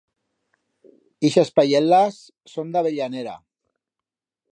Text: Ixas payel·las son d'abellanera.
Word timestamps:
Ixas 1.29 1.51
payel·las 1.59 2.17
son 2.53 2.73
d'abellanera. 2.77 3.37